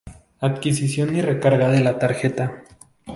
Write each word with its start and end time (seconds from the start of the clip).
Adquisición 0.39 1.15
y 1.15 1.21
recarga 1.21 1.69
de 1.69 1.81
la 1.81 1.99
tarjeta. 1.99 2.63